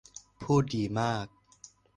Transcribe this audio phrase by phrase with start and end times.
[0.41, 1.25] พูดดีมาก